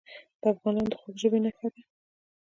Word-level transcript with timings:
د 0.41 0.43
افغانانو 0.53 0.89
د 0.91 0.93
خوږ 1.01 1.15
ژبۍ 1.21 1.39
نښه 1.45 1.67
ده. 1.73 1.81